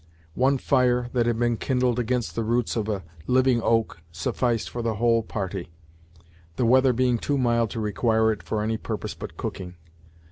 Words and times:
One 0.33 0.57
fire, 0.57 1.11
that 1.13 1.27
had 1.27 1.37
been 1.37 1.57
kindled 1.57 1.99
against 1.99 2.33
the 2.33 2.43
roots 2.43 2.75
of 2.75 2.89
a 2.89 3.03
living 3.27 3.61
oak, 3.61 4.01
sufficed 4.11 4.67
for 4.67 4.81
the 4.81 4.95
whole 4.95 5.21
party; 5.21 5.69
the 6.55 6.65
weather 6.65 6.91
being 6.91 7.19
too 7.19 7.37
mild 7.37 7.69
to 7.69 7.79
require 7.79 8.31
it 8.31 8.41
for 8.41 8.63
any 8.63 8.77
purpose 8.77 9.13
but 9.13 9.37
cooking. 9.37 9.75